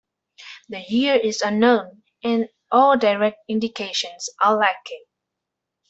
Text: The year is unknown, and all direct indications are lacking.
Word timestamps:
The 0.69 0.79
year 0.79 1.13
is 1.15 1.43
unknown, 1.43 2.01
and 2.23 2.49
all 2.71 2.97
direct 2.97 3.37
indications 3.47 4.31
are 4.41 4.57
lacking. 4.57 5.03